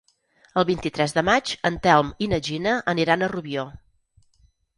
[0.61, 3.69] El vint-i-tres de maig en Telm i na Gina aniran a Rubió.